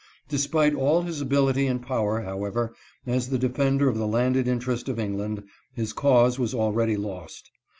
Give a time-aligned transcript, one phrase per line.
[0.29, 2.73] Despite all his ability and power, however,
[3.05, 5.43] as the defend er of the landed interests of England,
[5.75, 7.51] his cause was already lost.